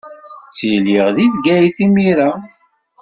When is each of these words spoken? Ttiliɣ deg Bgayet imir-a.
Ttiliɣ 0.45 1.07
deg 1.17 1.29
Bgayet 1.35 1.77
imir-a. 1.85 2.29